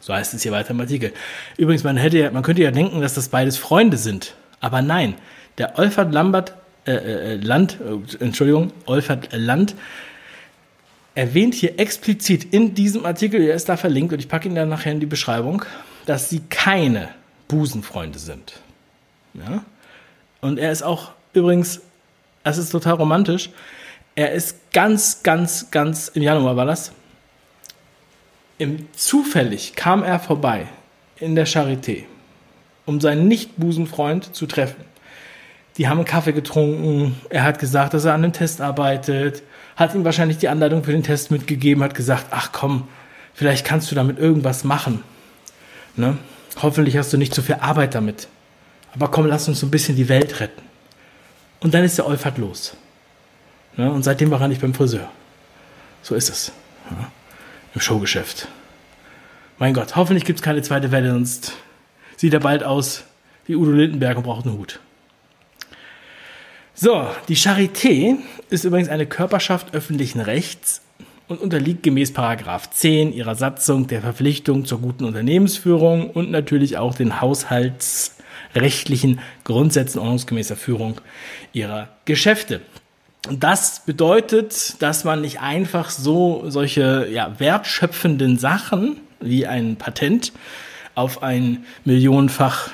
So 0.00 0.12
heißt 0.12 0.34
es 0.34 0.42
hier 0.42 0.52
weiter 0.52 0.70
im 0.70 0.80
Artikel. 0.80 1.12
Übrigens, 1.56 1.84
man 1.84 1.96
hätte 1.96 2.30
man 2.32 2.42
könnte 2.42 2.62
ja 2.62 2.70
denken, 2.70 3.00
dass 3.00 3.14
das 3.14 3.30
beides 3.30 3.56
Freunde 3.56 3.96
sind. 3.96 4.34
Aber 4.60 4.82
nein, 4.82 5.14
der 5.56 5.78
Olfert 5.78 6.12
Lambert, 6.12 6.52
äh, 6.86 6.92
äh, 6.92 7.34
Land, 7.36 7.78
äh, 7.80 8.24
Entschuldigung, 8.24 8.72
Olfert 8.84 9.30
Land 9.32 9.74
erwähnt 11.14 11.54
hier 11.54 11.80
explizit 11.80 12.44
in 12.52 12.74
diesem 12.74 13.06
Artikel, 13.06 13.40
der 13.40 13.54
ist 13.54 13.70
da 13.70 13.78
verlinkt 13.78 14.12
und 14.12 14.18
ich 14.18 14.28
packe 14.28 14.48
ihn 14.48 14.54
dann 14.54 14.68
nachher 14.68 14.92
in 14.92 15.00
die 15.00 15.06
Beschreibung, 15.06 15.64
dass 16.08 16.30
sie 16.30 16.40
keine 16.48 17.10
Busenfreunde 17.48 18.18
sind. 18.18 18.60
Ja? 19.34 19.62
Und 20.40 20.58
er 20.58 20.72
ist 20.72 20.82
auch 20.82 21.10
übrigens, 21.34 21.82
das 22.44 22.56
ist 22.56 22.70
total 22.70 22.94
romantisch, 22.94 23.50
er 24.14 24.32
ist 24.32 24.72
ganz, 24.72 25.22
ganz, 25.22 25.70
ganz, 25.70 26.08
im 26.08 26.22
Januar 26.22 26.56
war 26.56 26.64
das, 26.64 26.92
im, 28.56 28.88
zufällig 28.94 29.74
kam 29.76 30.02
er 30.02 30.18
vorbei 30.18 30.68
in 31.18 31.34
der 31.34 31.46
Charité, 31.46 32.04
um 32.86 33.02
seinen 33.02 33.28
Nicht-Busenfreund 33.28 34.34
zu 34.34 34.46
treffen. 34.46 34.82
Die 35.76 35.88
haben 35.88 35.98
einen 35.98 36.06
Kaffee 36.06 36.32
getrunken, 36.32 37.20
er 37.28 37.44
hat 37.44 37.58
gesagt, 37.58 37.92
dass 37.92 38.06
er 38.06 38.14
an 38.14 38.22
dem 38.22 38.32
Test 38.32 38.62
arbeitet, 38.62 39.42
hat 39.76 39.94
ihm 39.94 40.06
wahrscheinlich 40.06 40.38
die 40.38 40.48
Anleitung 40.48 40.84
für 40.84 40.92
den 40.92 41.02
Test 41.04 41.30
mitgegeben, 41.30 41.84
hat 41.84 41.94
gesagt, 41.94 42.28
ach 42.30 42.50
komm, 42.50 42.88
vielleicht 43.34 43.66
kannst 43.66 43.90
du 43.90 43.94
damit 43.94 44.18
irgendwas 44.18 44.64
machen. 44.64 45.04
Ne? 45.98 46.16
Hoffentlich 46.62 46.96
hast 46.96 47.12
du 47.12 47.18
nicht 47.18 47.34
zu 47.34 47.42
viel 47.42 47.56
Arbeit 47.56 47.94
damit. 47.94 48.28
Aber 48.94 49.08
komm, 49.08 49.26
lass 49.26 49.48
uns 49.48 49.60
so 49.60 49.66
ein 49.66 49.70
bisschen 49.70 49.96
die 49.96 50.08
Welt 50.08 50.40
retten. 50.40 50.62
Und 51.60 51.74
dann 51.74 51.84
ist 51.84 51.98
der 51.98 52.06
Olfert 52.06 52.38
los. 52.38 52.76
Ne? 53.76 53.90
Und 53.90 54.04
seitdem 54.04 54.30
war 54.30 54.40
er 54.40 54.48
nicht 54.48 54.60
beim 54.60 54.74
Friseur. 54.74 55.10
So 56.02 56.14
ist 56.14 56.30
es. 56.30 56.52
Ja? 56.90 57.10
Im 57.74 57.80
Showgeschäft. 57.80 58.48
Mein 59.58 59.74
Gott, 59.74 59.96
hoffentlich 59.96 60.24
gibt 60.24 60.38
es 60.38 60.42
keine 60.44 60.62
zweite 60.62 60.92
Welle, 60.92 61.10
sonst 61.10 61.52
sieht 62.16 62.32
er 62.32 62.40
bald 62.40 62.62
aus 62.62 63.04
wie 63.46 63.56
Udo 63.56 63.72
Lindenberg 63.72 64.16
und 64.16 64.22
braucht 64.22 64.46
einen 64.46 64.56
Hut. 64.56 64.78
So, 66.74 67.08
die 67.26 67.36
Charité 67.36 68.16
ist 68.50 68.64
übrigens 68.64 68.88
eine 68.88 69.06
Körperschaft 69.06 69.74
öffentlichen 69.74 70.20
Rechts 70.20 70.80
und 71.28 71.40
unterliegt 71.40 71.82
gemäß 71.82 72.12
Paragraph 72.12 72.70
10 72.70 73.12
ihrer 73.12 73.34
Satzung 73.34 73.86
der 73.86 74.00
Verpflichtung 74.00 74.64
zur 74.64 74.80
guten 74.80 75.04
Unternehmensführung 75.04 76.10
und 76.10 76.30
natürlich 76.30 76.78
auch 76.78 76.94
den 76.94 77.20
haushaltsrechtlichen 77.20 79.20
Grundsätzen 79.44 79.98
ordnungsgemäßer 79.98 80.56
Führung 80.56 81.00
ihrer 81.52 81.88
Geschäfte. 82.06 82.62
Und 83.28 83.44
das 83.44 83.84
bedeutet, 83.84 84.80
dass 84.80 85.04
man 85.04 85.20
nicht 85.20 85.40
einfach 85.40 85.90
so 85.90 86.44
solche 86.48 87.08
ja, 87.10 87.38
wertschöpfenden 87.38 88.38
Sachen 88.38 89.00
wie 89.20 89.46
ein 89.46 89.76
Patent 89.76 90.32
auf 90.94 91.22
ein 91.22 91.64
millionenfach 91.84 92.70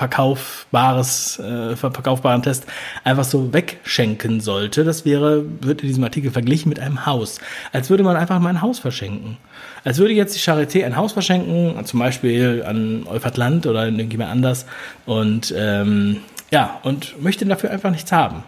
verkaufbares, 0.00 1.38
äh, 1.40 1.76
verkaufbaren 1.76 2.42
Test 2.42 2.64
einfach 3.04 3.24
so 3.24 3.52
wegschenken 3.52 4.40
sollte. 4.40 4.82
Das 4.82 5.04
wäre, 5.04 5.44
wird 5.60 5.82
in 5.82 5.88
diesem 5.88 6.04
Artikel 6.04 6.30
verglichen 6.30 6.70
mit 6.70 6.80
einem 6.80 7.04
Haus. 7.04 7.38
Als 7.70 7.90
würde 7.90 8.02
man 8.02 8.16
einfach 8.16 8.38
mal 8.38 8.48
ein 8.48 8.62
Haus 8.62 8.78
verschenken. 8.78 9.36
Als 9.84 9.98
würde 9.98 10.14
jetzt 10.14 10.34
die 10.34 10.38
Charité 10.40 10.86
ein 10.86 10.96
Haus 10.96 11.12
verschenken, 11.12 11.84
zum 11.84 12.00
Beispiel 12.00 12.64
an 12.66 13.06
Euphrat 13.06 13.36
Land 13.36 13.66
oder 13.66 13.80
an 13.80 13.96
irgendjemand 13.96 14.30
anders 14.30 14.64
und 15.04 15.54
ähm, 15.54 16.22
ja, 16.50 16.80
und 16.82 17.22
möchte 17.22 17.44
dafür 17.44 17.70
einfach 17.70 17.90
nichts 17.90 18.10
haben. 18.10 18.42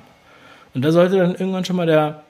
Und 0.72 0.82
da 0.82 0.90
sollte 0.90 1.18
dann 1.18 1.32
irgendwann 1.32 1.66
schon 1.66 1.76
mal 1.76 1.86
der 1.86 2.22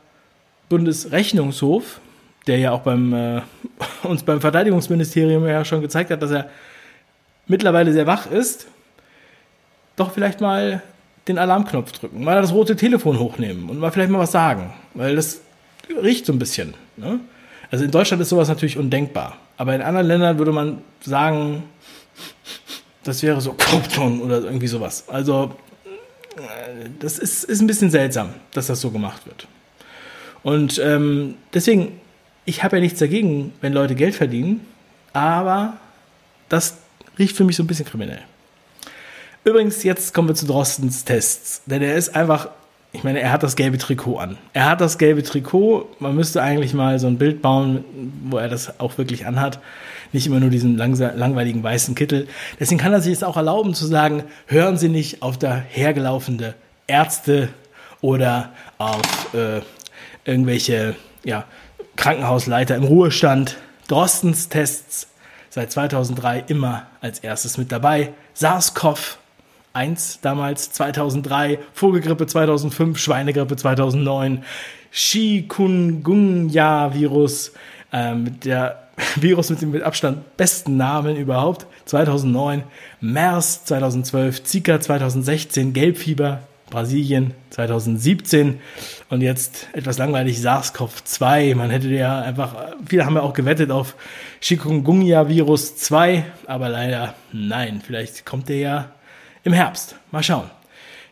Bundesrechnungshof, 0.69 2.01
der 2.49 2.59
ja 2.59 2.73
auch 2.73 2.81
beim, 2.81 3.13
äh, 3.13 3.41
uns 4.03 4.25
beim 4.25 4.41
Verteidigungsministerium 4.41 5.47
ja 5.47 5.65
schon 5.65 5.81
gezeigt 5.81 6.11
hat, 6.11 6.21
dass 6.23 6.33
er 6.33 6.51
mittlerweile 7.47 7.93
sehr 7.93 8.09
wach 8.09 8.29
ist, 8.29 8.67
doch 10.03 10.13
vielleicht 10.13 10.41
mal 10.41 10.83
den 11.29 11.39
Alarmknopf 11.39 11.93
drücken, 11.93 12.25
mal 12.25 12.41
das 12.41 12.53
rote 12.53 12.75
Telefon 12.75 13.19
hochnehmen 13.19 13.71
und 13.71 13.79
mal 13.79 13.93
vielleicht 13.93 14.11
mal 14.11 14.19
was 14.19 14.33
sagen, 14.33 14.73
weil 14.95 15.15
das 15.15 15.41
riecht 16.03 16.27
so 16.27 16.33
ein 16.33 16.39
bisschen. 16.39 16.75
Ne? 16.97 17.21
Also 17.71 17.85
in 17.85 17.91
Deutschland 17.91 18.21
ist 18.21 18.31
sowas 18.31 18.49
natürlich 18.49 18.77
undenkbar, 18.77 19.37
aber 19.57 19.75
in 19.75 19.83
anderen 19.83 20.07
Ländern 20.07 20.39
würde 20.39 20.53
man 20.53 20.79
sagen, 21.01 21.63
das 23.05 23.23
wäre 23.23 23.41
so 23.41 23.53
Korruption 23.53 24.21
oder 24.21 24.43
irgendwie 24.43 24.67
sowas. 24.67 25.05
Also 25.09 25.55
das 26.99 27.19
ist, 27.19 27.45
ist 27.45 27.61
ein 27.61 27.67
bisschen 27.67 27.91
seltsam, 27.91 28.31
dass 28.53 28.67
das 28.67 28.81
so 28.81 28.91
gemacht 28.91 29.27
wird. 29.27 29.47
Und 30.43 30.81
ähm, 30.83 31.37
deswegen, 31.55 32.01
ich 32.45 32.65
habe 32.65 32.77
ja 32.77 32.83
nichts 32.83 32.99
dagegen, 32.99 33.53
wenn 33.61 33.73
Leute 33.73 33.95
Geld 33.95 34.15
verdienen, 34.15 34.67
aber 35.13 35.77
das 36.49 36.79
riecht 37.19 37.37
für 37.37 37.45
mich 37.45 37.57
so 37.57 37.63
ein 37.63 37.67
bisschen 37.67 37.87
kriminell. 37.87 38.23
Übrigens, 39.45 39.83
jetzt 39.83 40.15
kommen 40.15 40.29
wir 40.29 40.37
zu 40.37 40.47
Drostens 40.47 41.05
Tests. 41.05 41.63
Denn 41.67 41.83
er 41.83 41.97
ist 41.97 42.15
einfach, 42.15 42.49
ich 42.93 43.03
meine, 43.03 43.21
er 43.21 43.33
hat 43.33 43.43
das 43.43 43.57
gelbe 43.57 43.77
Trikot 43.77 44.19
an. 44.19 44.39
Er 44.53 44.71
hat 44.71 44.81
das 44.81 44.99
gelbe 44.99 45.25
Trikot. 45.25 45.89
Man 45.99 46.15
müsste 46.15 46.43
eigentlich 46.43 46.75
mal 46.75 47.01
so 47.01 47.09
ein 47.09 47.19
Bild 47.19 47.43
bauen, 47.43 47.85
wo 48.25 48.39
er 48.39 48.49
das 48.49 48.79
auch 48.79 48.99
wirklich 48.99 49.27
anhat. 49.27 49.59
Nicht 50.13 50.29
immer 50.29 50.39
nur 50.39 50.51
diesen 50.51 50.77
langweiligen 50.77 51.63
weißen 51.63 51.97
Kittel. 51.97 52.29
Deswegen 52.61 52.81
kann 52.81 52.93
er 52.93 53.01
sich 53.01 53.15
es 53.15 53.25
auch 53.25 53.37
erlauben 53.37 53.75
zu 53.75 53.87
sagen, 53.87 54.23
hören 54.47 54.77
Sie 54.77 54.89
nicht 54.89 55.23
auf 55.23 55.39
dahergelaufene 55.39 56.55
Ärzte 56.87 57.49
oder 58.01 58.51
auf 58.79 59.35
äh, 59.35 59.63
irgendwelche 60.25 60.95
ja, 61.25 61.47
Krankenhausleiter 61.97 62.77
im 62.77 62.85
Ruhestand. 62.85 63.57
Drostens 63.89 64.49
Tests 64.49 65.09
seit 65.51 65.73
2003 65.73 66.45
immer 66.47 66.87
als 67.01 67.19
erstes 67.19 67.59
mit 67.59 67.73
dabei. 67.73 68.13
SARS-CoV 68.35 69.19
1 69.73 70.19
damals, 70.23 70.73
2003, 70.73 71.61
Vogelgrippe 71.73 72.27
2005, 72.27 72.99
Schweinegrippe 72.99 73.55
2009, 73.57 74.43
Chikungunya-Virus, 74.91 77.53
ähm, 77.93 78.41
der 78.41 78.89
Virus 79.17 79.51
mit 79.51 79.61
dem 79.63 79.71
mit 79.71 79.83
Abstand 79.83 80.37
besten 80.37 80.77
Namen 80.77 81.17
überhaupt, 81.17 81.67
2009, 81.87 82.65
MERS 83.01 83.65
2012, 83.65 84.45
Zika 84.45 84.81
2016, 84.81 85.73
Gelbfieber 85.73 86.43
Brasilien 86.73 87.35
2017 87.51 88.59
und 89.11 89.21
jetzt 89.21 89.69
etwas 89.75 89.99
langweilig 89.99 90.39
SARS-CoV-2. 90.39 91.55
Man 91.55 91.71
hätte 91.71 91.89
ja 91.89 92.23
einfach, 92.23 92.57
viele 92.87 93.05
haben 93.05 93.15
ja 93.15 93.23
auch 93.23 93.35
gewettet 93.35 93.71
auf 93.71 93.95
Chikungunya-Virus 94.41 95.77
2, 95.77 96.25
aber 96.47 96.71
leider 96.71 97.15
nein. 97.31 97.83
Vielleicht 97.87 98.25
kommt 98.25 98.49
der 98.49 98.57
ja 98.57 98.89
im 99.45 99.53
Herbst. 99.53 99.97
Mal 100.11 100.23
schauen. 100.23 100.51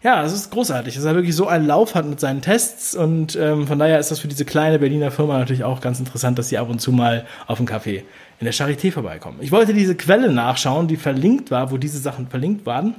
Ja, 0.03 0.25
es 0.25 0.33
ist 0.33 0.51
großartig, 0.51 0.95
dass 0.95 1.05
er 1.05 1.15
wirklich 1.15 1.37
so 1.37 1.47
einen 1.47 1.67
Lauf 1.67 1.95
hat 1.95 2.07
mit 2.07 2.21
seinen 2.21 2.41
Tests 2.41 2.95
und 2.95 3.37
ähm, 3.37 3.67
von 3.67 3.79
daher 3.79 3.99
ist 3.99 4.11
das 4.11 4.19
für 4.19 4.29
diese 4.29 4.47
kleine 4.47 4.79
Berliner 4.79 5.11
Firma 5.11 5.39
natürlich 5.39 5.63
auch 5.63 5.83
ganz 5.83 5.99
interessant, 5.99 6.39
dass 6.39 6.49
sie 6.49 6.57
ab 6.57 6.71
und 6.71 6.81
zu 6.81 6.91
mal 6.91 7.27
auf 7.47 7.59
einen 7.59 7.69
Café 7.69 8.03
in 8.39 8.47
der 8.47 8.55
Charité 8.55 8.93
vorbeikommen. 8.93 9.39
Ich 9.43 9.53
wollte 9.53 9.75
diese 9.75 9.95
Quelle 9.95 10.33
nachschauen, 10.33 10.89
die 10.89 10.97
verlinkt 10.97 11.51
war, 11.51 11.71
wo 11.71 11.77
diese 11.77 11.99
Sachen 11.99 12.29
verlinkt 12.29 12.65
waren, 12.65 12.95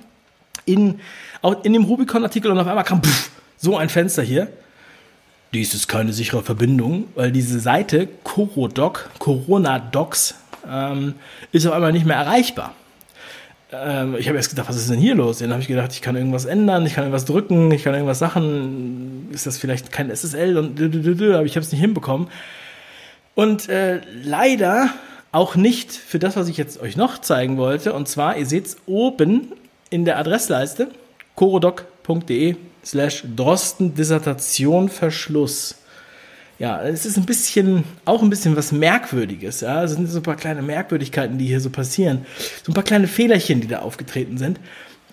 in, 0.65 0.99
auch 1.41 1.63
in 1.63 1.73
dem 1.73 1.85
Rubicon-Artikel 1.85 2.51
und 2.51 2.59
auf 2.59 2.67
einmal 2.67 2.83
kam 2.83 3.01
pff, 3.01 3.31
so 3.57 3.77
ein 3.77 3.89
Fenster 3.89 4.21
hier. 4.21 4.47
Dies 5.55 5.73
ist 5.73 5.87
keine 5.87 6.13
sichere 6.13 6.43
Verbindung, 6.43 7.05
weil 7.15 7.31
diese 7.31 7.59
Seite 7.59 8.07
Corodoc, 8.23 9.09
Corona 9.17 9.79
Docs, 9.79 10.35
ähm, 10.69 11.15
ist 11.51 11.65
auf 11.65 11.73
einmal 11.73 11.91
nicht 11.91 12.05
mehr 12.05 12.17
erreichbar. 12.17 12.75
Ähm, 13.71 14.15
ich 14.17 14.27
habe 14.27 14.37
erst 14.37 14.49
gedacht, 14.49 14.67
was 14.69 14.75
ist 14.75 14.89
denn 14.89 14.99
hier 14.99 15.15
los? 15.15 15.39
Dann 15.39 15.51
habe 15.51 15.61
ich 15.61 15.67
gedacht, 15.67 15.93
ich 15.93 16.01
kann 16.01 16.15
irgendwas 16.15 16.45
ändern, 16.45 16.85
ich 16.85 16.93
kann 16.93 17.05
irgendwas 17.05 17.25
drücken, 17.25 17.71
ich 17.71 17.83
kann 17.83 17.93
irgendwas 17.93 18.19
Sachen. 18.19 19.29
Ist 19.31 19.45
das 19.45 19.57
vielleicht 19.57 19.91
kein 19.91 20.09
SSL? 20.09 20.57
Und 20.57 20.79
aber 20.79 21.45
ich 21.45 21.55
habe 21.55 21.65
es 21.65 21.71
nicht 21.71 21.81
hinbekommen. 21.81 22.27
Und 23.35 23.69
äh, 23.69 24.01
leider 24.23 24.89
auch 25.31 25.55
nicht 25.55 25.93
für 25.93 26.19
das, 26.19 26.35
was 26.35 26.49
ich 26.49 26.57
jetzt 26.57 26.81
euch 26.81 26.97
noch 26.97 27.19
zeigen 27.19 27.57
wollte. 27.57 27.93
Und 27.93 28.07
zwar, 28.07 28.37
ihr 28.37 28.45
seht 28.45 28.65
es 28.65 28.77
oben 28.85 29.53
in 29.89 30.03
der 30.05 30.17
Adressleiste, 30.17 30.89
corodoc.de 31.35 32.57
slash 32.83 33.23
Drosten 33.35 33.93
Dissertation 33.93 34.89
Verschluss. 34.89 35.80
Ja, 36.61 36.79
es 36.83 37.07
ist 37.07 37.17
ein 37.17 37.25
bisschen, 37.25 37.85
auch 38.05 38.21
ein 38.21 38.29
bisschen 38.29 38.55
was 38.55 38.71
Merkwürdiges. 38.71 39.61
Ja, 39.61 39.83
es 39.83 39.93
sind 39.93 40.05
so 40.05 40.19
ein 40.19 40.23
paar 40.23 40.35
kleine 40.35 40.61
Merkwürdigkeiten, 40.61 41.39
die 41.39 41.47
hier 41.47 41.59
so 41.59 41.71
passieren. 41.71 42.23
So 42.61 42.71
ein 42.71 42.75
paar 42.75 42.83
kleine 42.83 43.07
Fehlerchen, 43.07 43.61
die 43.61 43.67
da 43.67 43.79
aufgetreten 43.79 44.37
sind. 44.37 44.59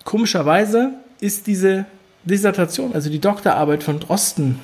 Komischerweise 0.03 0.91
ist 1.19 1.47
diese 1.47 1.85
Dissertation, 2.23 2.93
also 2.93 3.09
die 3.09 3.17
Doktorarbeit 3.17 3.81
von 3.81 3.99
Drosten, 3.99 4.59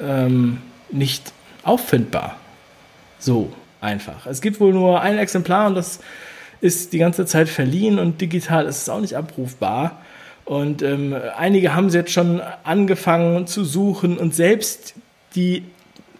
ähm, 0.00 0.58
nicht 0.90 1.32
auffindbar. 1.62 2.34
So 3.20 3.52
einfach. 3.80 4.26
Es 4.26 4.40
gibt 4.40 4.58
wohl 4.58 4.72
nur 4.72 5.02
ein 5.02 5.18
Exemplar 5.18 5.68
und 5.68 5.76
das 5.76 6.00
ist 6.60 6.92
die 6.92 6.98
ganze 6.98 7.26
Zeit 7.26 7.48
verliehen 7.48 8.00
und 8.00 8.20
digital 8.20 8.66
ist 8.66 8.82
es 8.82 8.88
auch 8.88 9.00
nicht 9.00 9.16
abrufbar. 9.16 10.02
Und 10.44 10.82
ähm, 10.82 11.14
einige 11.36 11.76
haben 11.76 11.86
es 11.86 11.94
jetzt 11.94 12.10
schon 12.10 12.40
angefangen 12.64 13.46
zu 13.46 13.64
suchen 13.64 14.18
und 14.18 14.34
selbst 14.34 14.94
die 15.36 15.62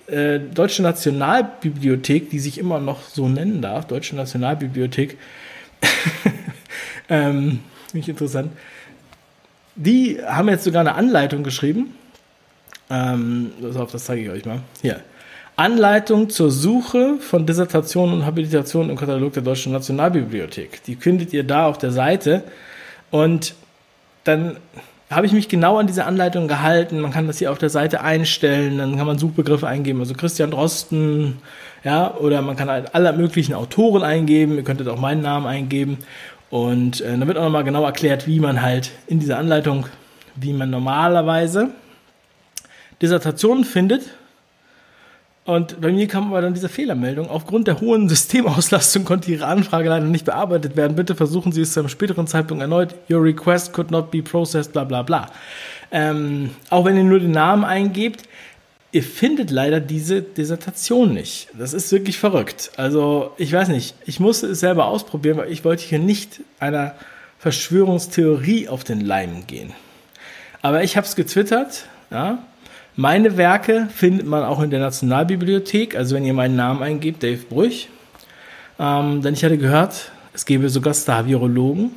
äh, 0.06 0.38
Deutsche 0.38 0.82
Nationalbibliothek, 0.82 2.30
die 2.30 2.38
sich 2.38 2.58
immer 2.58 2.80
noch 2.80 3.02
so 3.02 3.28
nennen 3.28 3.62
darf, 3.62 3.86
Deutsche 3.86 4.16
Nationalbibliothek, 4.16 5.16
ähm, 7.08 7.60
nicht 7.92 8.08
interessant, 8.08 8.52
die 9.76 10.18
haben 10.24 10.48
jetzt 10.48 10.64
sogar 10.64 10.80
eine 10.80 10.94
Anleitung 10.94 11.42
geschrieben. 11.42 11.94
Ähm, 12.90 13.52
das 13.60 14.04
zeige 14.04 14.22
ich 14.22 14.30
euch 14.30 14.44
mal. 14.44 14.60
Hier. 14.82 15.00
Anleitung 15.56 16.30
zur 16.30 16.50
Suche 16.50 17.18
von 17.20 17.46
Dissertationen 17.46 18.16
und 18.16 18.26
Habilitationen 18.26 18.90
im 18.90 18.96
Katalog 18.96 19.32
der 19.34 19.42
Deutschen 19.42 19.72
Nationalbibliothek. 19.72 20.82
Die 20.84 20.96
findet 20.96 21.32
ihr 21.32 21.44
da 21.44 21.66
auf 21.66 21.78
der 21.78 21.92
Seite. 21.92 22.42
Und 23.10 23.54
dann 24.24 24.56
habe 25.14 25.26
ich 25.26 25.32
mich 25.32 25.48
genau 25.48 25.78
an 25.78 25.86
diese 25.86 26.04
Anleitung 26.04 26.48
gehalten. 26.48 27.00
Man 27.00 27.10
kann 27.10 27.26
das 27.26 27.38
hier 27.38 27.52
auf 27.52 27.58
der 27.58 27.70
Seite 27.70 28.00
einstellen, 28.00 28.78
dann 28.78 28.96
kann 28.96 29.06
man 29.06 29.18
Suchbegriffe 29.18 29.66
eingeben, 29.66 30.00
also 30.00 30.14
Christian 30.14 30.50
Drosten, 30.50 31.38
ja, 31.84 32.14
oder 32.14 32.42
man 32.42 32.56
kann 32.56 32.70
halt 32.70 32.94
alle 32.94 33.12
möglichen 33.12 33.54
Autoren 33.54 34.02
eingeben. 34.02 34.56
Ihr 34.56 34.64
könntet 34.64 34.88
auch 34.88 34.98
meinen 34.98 35.22
Namen 35.22 35.46
eingeben. 35.46 35.98
Und 36.50 37.00
äh, 37.00 37.16
dann 37.18 37.26
wird 37.26 37.36
auch 37.38 37.44
nochmal 37.44 37.64
genau 37.64 37.84
erklärt, 37.84 38.26
wie 38.26 38.40
man 38.40 38.62
halt 38.62 38.90
in 39.06 39.18
dieser 39.20 39.38
Anleitung, 39.38 39.86
wie 40.36 40.52
man 40.52 40.70
normalerweise 40.70 41.70
Dissertationen 43.02 43.64
findet 43.64 44.02
und 45.44 45.80
bei 45.80 45.92
mir 45.92 46.08
kam 46.08 46.28
aber 46.28 46.40
dann 46.40 46.54
diese 46.54 46.70
Fehlermeldung. 46.70 47.28
Aufgrund 47.28 47.68
der 47.68 47.80
hohen 47.80 48.08
Systemauslastung 48.08 49.04
konnte 49.04 49.30
Ihre 49.30 49.46
Anfrage 49.46 49.90
leider 49.90 50.06
nicht 50.06 50.24
bearbeitet 50.24 50.74
werden. 50.74 50.96
Bitte 50.96 51.14
versuchen 51.14 51.52
Sie 51.52 51.60
es 51.60 51.74
zu 51.74 51.80
einem 51.80 51.90
späteren 51.90 52.26
Zeitpunkt 52.26 52.62
erneut. 52.62 52.94
Your 53.10 53.22
request 53.22 53.74
could 53.74 53.90
not 53.90 54.10
be 54.10 54.22
processed, 54.22 54.72
bla 54.72 54.84
bla 54.84 55.02
bla. 55.02 55.30
Ähm, 55.90 56.50
auch 56.70 56.86
wenn 56.86 56.96
ihr 56.96 57.04
nur 57.04 57.20
den 57.20 57.32
Namen 57.32 57.64
eingebt, 57.64 58.22
ihr 58.90 59.02
findet 59.02 59.50
leider 59.50 59.80
diese 59.80 60.22
Dissertation 60.22 61.12
nicht. 61.12 61.48
Das 61.58 61.74
ist 61.74 61.92
wirklich 61.92 62.18
verrückt. 62.18 62.70
Also, 62.78 63.32
ich 63.36 63.52
weiß 63.52 63.68
nicht, 63.68 63.94
ich 64.06 64.20
musste 64.20 64.46
es 64.46 64.60
selber 64.60 64.86
ausprobieren, 64.86 65.36
weil 65.36 65.52
ich 65.52 65.62
wollte 65.64 65.82
hier 65.82 65.98
nicht 65.98 66.40
einer 66.58 66.94
Verschwörungstheorie 67.38 68.68
auf 68.68 68.82
den 68.82 69.02
Leim 69.02 69.46
gehen. 69.46 69.74
Aber 70.62 70.82
ich 70.82 70.96
habe 70.96 71.06
es 71.06 71.16
getwittert, 71.16 71.84
ja, 72.10 72.38
meine 72.96 73.36
Werke 73.36 73.88
findet 73.94 74.26
man 74.26 74.44
auch 74.44 74.62
in 74.62 74.70
der 74.70 74.80
Nationalbibliothek, 74.80 75.96
also 75.96 76.14
wenn 76.14 76.24
ihr 76.24 76.34
meinen 76.34 76.56
Namen 76.56 76.82
eingebt, 76.82 77.22
Dave 77.22 77.42
Brüch. 77.48 77.88
Ähm, 78.78 79.22
denn 79.22 79.34
ich 79.34 79.44
hatte 79.44 79.58
gehört, 79.58 80.12
es 80.32 80.46
gäbe 80.46 80.68
sogar 80.68 80.94
Star-Virologen, 80.94 81.92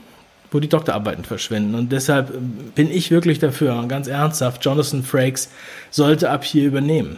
wo 0.51 0.59
die 0.59 0.69
Doktorarbeiten 0.69 1.23
verschwinden. 1.23 1.75
Und 1.75 1.91
deshalb 1.91 2.33
bin 2.75 2.89
ich 2.89 3.11
wirklich 3.11 3.39
dafür, 3.39 3.85
ganz 3.87 4.07
ernsthaft, 4.07 4.63
Jonathan 4.63 5.03
Frakes 5.03 5.49
sollte 5.91 6.29
ab 6.29 6.43
hier 6.43 6.65
übernehmen. 6.65 7.17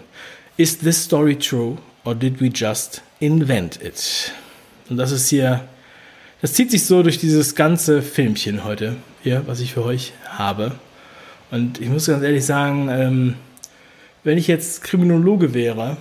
Is 0.57 0.77
this 0.77 1.03
story 1.03 1.37
true 1.37 1.77
or 2.03 2.15
did 2.15 2.41
we 2.41 2.47
just 2.47 3.01
invent 3.19 3.81
it? 3.81 4.31
Und 4.89 4.97
das 4.97 5.11
ist 5.11 5.29
hier, 5.29 5.61
das 6.41 6.53
zieht 6.53 6.71
sich 6.71 6.85
so 6.85 7.03
durch 7.03 7.17
dieses 7.17 7.55
ganze 7.55 8.01
Filmchen 8.01 8.63
heute 8.63 8.95
hier, 9.23 9.43
was 9.45 9.59
ich 9.59 9.73
für 9.73 9.85
euch 9.85 10.13
habe. 10.27 10.73
Und 11.51 11.79
ich 11.79 11.89
muss 11.89 12.07
ganz 12.07 12.23
ehrlich 12.23 12.45
sagen, 12.45 12.89
ähm, 12.89 13.35
wenn 14.23 14.37
ich 14.37 14.47
jetzt 14.47 14.83
Kriminologe 14.83 15.53
wäre, 15.53 15.97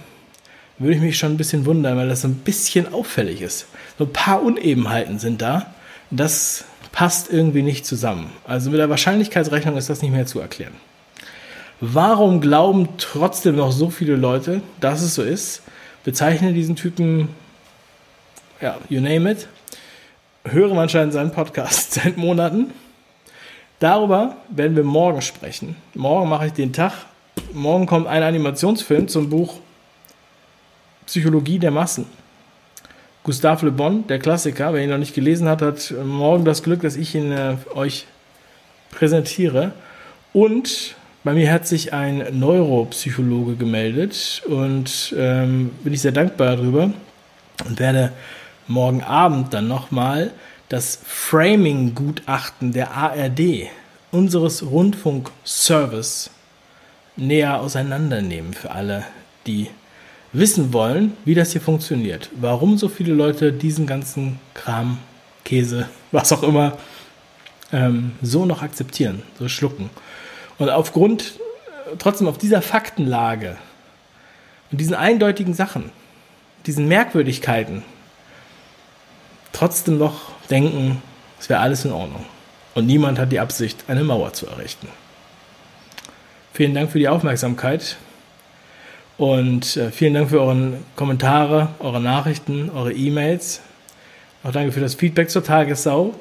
würde 0.78 0.94
ich 0.94 1.00
mich 1.00 1.18
schon 1.18 1.33
ein 1.33 1.37
bisschen 1.37 1.66
wundern, 1.66 1.96
weil 1.96 2.09
das 2.09 2.22
so 2.22 2.28
ein 2.28 2.37
bisschen 2.37 2.92
auffällig 2.92 3.42
ist. 3.42 3.66
So 3.98 4.04
ein 4.04 4.12
paar 4.12 4.42
Unebenheiten 4.42 5.18
sind 5.18 5.42
da. 5.42 5.74
Das 6.11 6.64
passt 6.92 7.31
irgendwie 7.33 7.62
nicht 7.62 7.85
zusammen. 7.85 8.31
Also 8.46 8.70
mit 8.70 8.78
der 8.78 8.88
Wahrscheinlichkeitsrechnung 8.88 9.76
ist 9.76 9.90
das 9.90 10.02
nicht 10.02 10.12
mehr 10.12 10.26
zu 10.26 10.40
erklären. 10.40 10.74
Warum 11.81 12.40
glauben 12.40 12.88
trotzdem 12.98 13.57
noch 13.57 13.70
so 13.70 13.90
viele 13.90 14.16
Leute, 14.16 14.62
dass 14.81 15.02
es 15.02 15.14
so 15.14 15.22
ist? 15.22 15.62
Bezeichne 16.04 16.52
diesen 16.52 16.76
Typen, 16.76 17.28
ja, 18.61 18.78
you 18.88 19.00
name 19.00 19.31
it. 19.31 19.48
Höre 20.44 20.76
anscheinend 20.76 21.12
seinen 21.12 21.31
Podcast 21.31 21.92
seit 21.94 22.16
Monaten. 22.16 22.72
Darüber 23.78 24.37
werden 24.48 24.74
wir 24.74 24.83
morgen 24.83 25.22
sprechen. 25.22 25.76
Morgen 25.94 26.28
mache 26.28 26.46
ich 26.46 26.52
den 26.52 26.72
Tag 26.72 26.92
morgen 27.59 27.87
kommt 27.87 28.07
ein 28.07 28.23
Animationsfilm 28.23 29.09
zum 29.09 29.29
Buch 29.29 29.57
Psychologie 31.07 31.59
der 31.59 31.71
Massen. 31.71 32.07
Gustave 33.25 33.66
Le 33.66 33.73
Bon, 33.73 34.07
der 34.07 34.18
Klassiker, 34.18 34.73
wer 34.73 34.83
ihn 34.83 34.90
noch 34.90 34.99
nicht 34.99 35.14
gelesen 35.14 35.49
hat, 35.49 35.61
hat 35.61 35.92
morgen 36.05 36.44
das 36.44 36.62
Glück, 36.62 36.83
dass 36.83 36.97
ich 36.97 37.14
ihn 37.14 37.33
äh, 37.33 37.57
euch 37.75 38.07
präsentiere. 38.90 39.73
Und 40.33 40.94
bei 41.25 41.35
mir 41.35 41.53
hat 41.53 41.66
sich 41.66 41.92
ein 41.92 42.38
Neuropsychologe 42.38 43.57
gemeldet 43.57 44.42
und 44.47 45.14
ähm, 45.18 45.71
bin 45.83 45.92
ich 45.92 46.01
sehr 46.01 46.12
dankbar 46.12 46.57
darüber 46.57 46.90
und 47.66 47.81
werde 47.81 48.12
morgen 48.66 49.03
Abend 49.03 49.53
dann 49.53 49.68
nochmal 49.68 50.31
das 50.68 51.01
Framing-Gutachten 51.05 52.73
der 52.73 52.92
ARD, 52.92 53.68
unseres 54.11 54.64
Rundfunkservice, 54.64 56.31
näher 57.18 57.61
auseinandernehmen 57.61 58.54
für 58.54 58.70
alle, 58.70 59.04
die 59.46 59.68
wissen 60.33 60.72
wollen, 60.72 61.16
wie 61.24 61.35
das 61.35 61.52
hier 61.52 61.61
funktioniert. 61.61 62.31
Warum 62.40 62.78
so 62.78 62.88
viele 62.88 63.14
Leute 63.14 63.52
diesen 63.52 63.87
ganzen 63.87 64.38
Kram, 64.54 64.98
Käse, 65.44 65.88
was 66.12 66.33
auch 66.33 66.42
immer, 66.42 66.78
ähm, 67.72 68.12
so 68.22 68.46
noch 68.46 68.62
akzeptieren, 68.62 69.22
so 69.38 69.48
schlucken. 69.48 69.90
Und 70.59 70.70
aufgrund, 70.70 71.38
trotzdem 71.98 72.28
auf 72.28 72.38
dieser 72.38 72.62
Faktenlage 72.62 73.57
und 74.70 74.81
diesen 74.81 74.94
eindeutigen 74.94 75.54
Sachen, 75.54 75.90
diesen 76.66 76.88
Merkwürdigkeiten, 76.88 77.85
trotzdem 79.52 79.98
noch 79.98 80.33
denken, 80.50 81.02
es 81.38 81.48
wäre 81.48 81.61
alles 81.61 81.85
in 81.85 81.92
Ordnung. 81.92 82.24
Und 82.74 82.87
niemand 82.87 83.18
hat 83.18 83.33
die 83.33 83.40
Absicht, 83.40 83.85
eine 83.88 84.04
Mauer 84.04 84.33
zu 84.33 84.46
errichten. 84.46 84.88
Vielen 86.59 86.75
Dank 86.75 86.90
für 86.90 86.99
die 86.99 87.07
Aufmerksamkeit 87.07 87.99
und 89.16 89.77
äh, 89.77 89.92
vielen 89.92 90.14
Dank 90.14 90.31
für 90.31 90.40
eure 90.40 90.73
Kommentare, 90.97 91.68
eure 91.79 92.01
Nachrichten, 92.01 92.68
eure 92.71 92.92
E-Mails. 92.92 93.61
Auch 94.42 94.51
danke 94.51 94.73
für 94.73 94.81
das 94.81 94.97
Feedback 94.97 95.31
zur 95.31 95.44
Tagessau. 95.44 96.16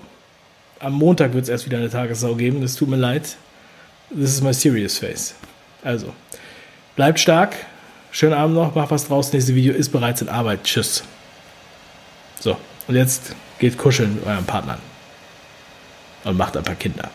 Am 0.79 0.93
Montag 0.93 1.33
wird 1.33 1.45
es 1.45 1.49
erst 1.49 1.65
wieder 1.65 1.79
eine 1.79 1.89
Tagessau 1.89 2.35
geben, 2.35 2.61
das 2.61 2.75
tut 2.75 2.87
mir 2.87 2.97
leid. 2.97 3.35
This 4.11 4.35
is 4.35 4.43
my 4.43 4.53
serious 4.53 4.99
face. 4.99 5.33
Also, 5.83 6.13
bleibt 6.95 7.19
stark, 7.19 7.55
schönen 8.11 8.33
Abend 8.33 8.53
noch, 8.57 8.75
macht 8.75 8.91
was 8.91 9.07
draus. 9.07 9.33
Nächste 9.33 9.55
Video 9.55 9.73
ist 9.73 9.89
bereits 9.89 10.21
in 10.21 10.29
Arbeit. 10.29 10.63
Tschüss. 10.63 11.03
So, 12.39 12.55
und 12.87 12.95
jetzt 12.95 13.35
geht 13.57 13.75
kuscheln 13.75 14.13
mit 14.13 14.27
euren 14.27 14.45
Partnern 14.45 14.77
und 16.25 16.37
macht 16.37 16.55
ein 16.55 16.63
paar 16.63 16.75
Kinder. 16.75 17.09